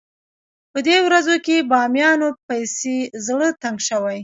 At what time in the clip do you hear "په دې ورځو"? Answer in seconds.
0.71-1.35